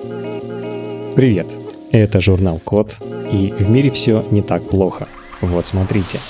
[0.00, 1.48] Привет,
[1.90, 2.98] это журнал Код,
[3.32, 5.08] и в мире все не так плохо.
[5.40, 6.20] Вот смотрите.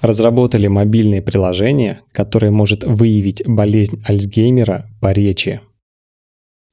[0.00, 5.60] Разработали мобильное приложение, которое может выявить болезнь Альцгеймера по речи.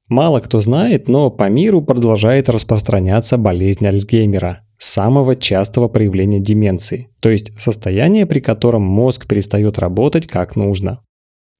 [0.07, 7.30] Мало кто знает, но по миру продолжает распространяться болезнь Альцгеймера, самого частого проявления деменции, то
[7.30, 11.02] есть состояние, при котором мозг перестает работать как нужно.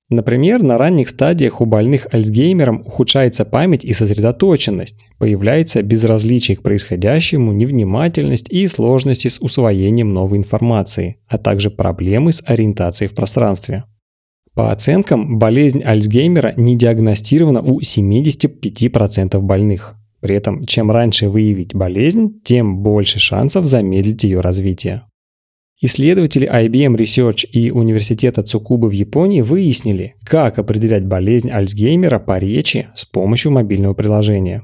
[0.10, 7.52] Например, на ранних стадиях у больных Альцгеймером ухудшается память и сосредоточенность, появляется безразличие к происходящему,
[7.54, 13.86] невнимательность и сложности с усвоением новой информации, а также проблемы с ориентацией в пространстве.
[14.54, 19.95] По оценкам, болезнь Альцгеймера не диагностирована у 75% больных.
[20.22, 25.02] При этом, чем раньше выявить болезнь, тем больше шансов замедлить ее развитие.
[25.82, 32.88] Исследователи IBM Research и Университета Цукубы в Японии выяснили, как определять болезнь Альцгеймера по речи
[32.96, 34.64] с помощью мобильного приложения.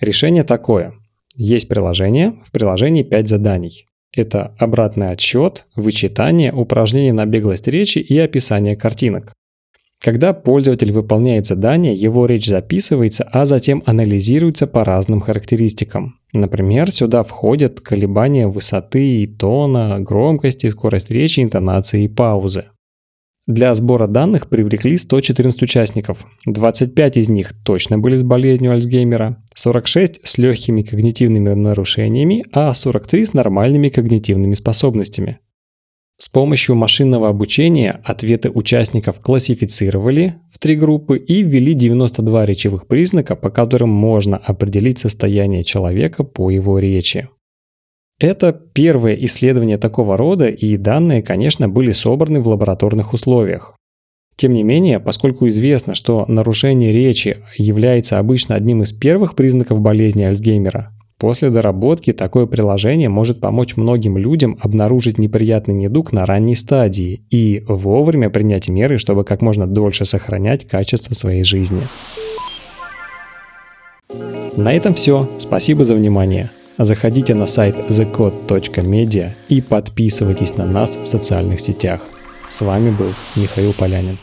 [0.00, 0.94] Решение такое.
[1.34, 3.86] Есть приложение, в приложении 5 заданий.
[4.16, 9.32] Это обратный отсчет, вычитание, упражнение на беглость речи и описание картинок.
[10.02, 16.18] Когда пользователь выполняет задание, его речь записывается, а затем анализируется по разным характеристикам.
[16.32, 22.66] Например, сюда входят колебания высоты и тона, громкости, скорость речи, интонации и паузы.
[23.46, 26.26] Для сбора данных привлекли 114 участников.
[26.46, 33.26] 25 из них точно были с болезнью Альцгеймера, 46 с легкими когнитивными нарушениями, а 43
[33.26, 35.40] с нормальными когнитивными способностями.
[36.20, 43.36] С помощью машинного обучения ответы участников классифицировали в три группы и ввели 92 речевых признака,
[43.36, 47.30] по которым можно определить состояние человека по его речи.
[48.18, 53.74] Это первое исследование такого рода, и данные, конечно, были собраны в лабораторных условиях.
[54.36, 60.22] Тем не менее, поскольку известно, что нарушение речи является обычно одним из первых признаков болезни
[60.24, 67.20] Альцгеймера, После доработки такое приложение может помочь многим людям обнаружить неприятный недуг на ранней стадии
[67.28, 71.82] и вовремя принять меры, чтобы как можно дольше сохранять качество своей жизни.
[74.56, 75.28] На этом все.
[75.36, 76.50] Спасибо за внимание.
[76.78, 82.00] Заходите на сайт thecode.media и подписывайтесь на нас в социальных сетях.
[82.48, 84.18] С вами был Михаил Полянин.